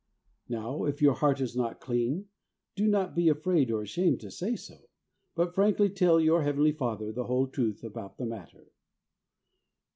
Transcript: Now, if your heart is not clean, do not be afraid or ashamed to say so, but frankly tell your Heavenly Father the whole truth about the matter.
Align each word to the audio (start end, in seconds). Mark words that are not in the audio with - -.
Now, 0.49 0.85
if 0.85 0.99
your 0.99 1.13
heart 1.13 1.39
is 1.41 1.55
not 1.55 1.79
clean, 1.79 2.25
do 2.73 2.87
not 2.87 3.13
be 3.13 3.29
afraid 3.29 3.69
or 3.69 3.83
ashamed 3.83 4.19
to 4.21 4.31
say 4.31 4.55
so, 4.55 4.89
but 5.35 5.53
frankly 5.53 5.89
tell 5.91 6.19
your 6.19 6.41
Heavenly 6.41 6.71
Father 6.71 7.11
the 7.11 7.25
whole 7.25 7.45
truth 7.45 7.83
about 7.83 8.17
the 8.17 8.25
matter. 8.25 8.71